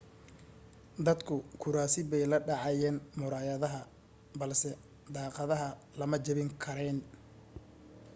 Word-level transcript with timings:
dadku 1.05 1.35
kuraasi 1.61 2.01
bay 2.09 2.25
la 2.31 2.37
dhacayeen 2.47 2.97
muraayadaha 3.19 3.81
balse 4.39 4.69
daaqadaha 5.15 5.67
lama 5.99 6.17
jabin 6.25 6.49
karayn 6.63 6.99